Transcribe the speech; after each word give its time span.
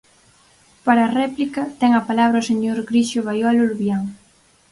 Para 0.85 1.11
réplica, 1.19 1.61
ten 1.79 1.91
a 1.95 2.01
palabra 2.09 2.41
o 2.43 2.47
señor 2.49 2.77
Grixó 2.89 3.19
Baiolo-Luvián. 3.27 4.03